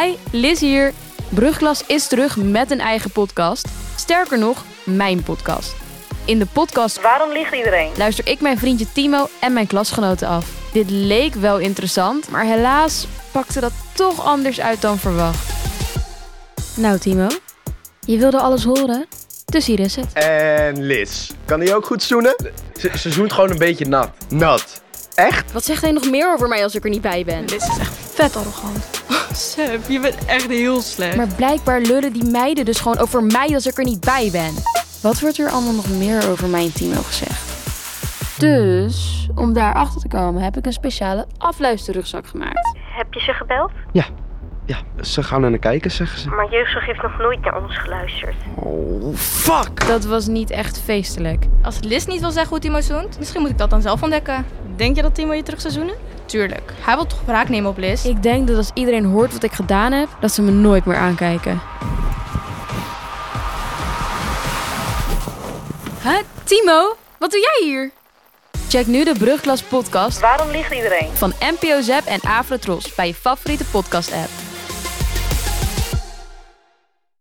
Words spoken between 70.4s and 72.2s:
ligt iedereen? van NPO Zep en